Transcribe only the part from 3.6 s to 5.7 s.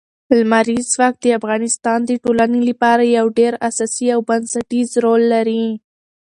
اساسي او بنسټيز رول لري.